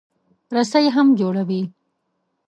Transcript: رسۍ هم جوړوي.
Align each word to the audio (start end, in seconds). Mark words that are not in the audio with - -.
رسۍ 0.55 0.85
هم 0.95 1.07
جوړوي. 1.19 1.61